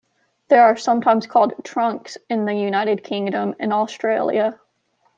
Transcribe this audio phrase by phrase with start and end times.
[0.47, 4.59] They are sometimes called "trunks" in the United Kingdom and Australia.